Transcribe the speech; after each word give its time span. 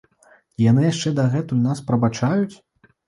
І 0.61 0.63
яны 0.71 0.85
яшчэ 0.87 1.13
дагэтуль 1.19 1.63
нас 1.67 1.85
прабачаюць? 1.91 2.55